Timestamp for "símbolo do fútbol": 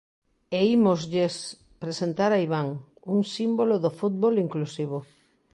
3.35-4.33